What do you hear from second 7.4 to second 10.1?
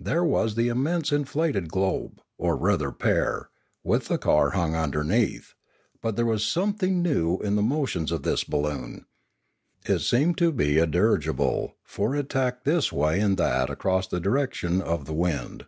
the motions of this balloon. It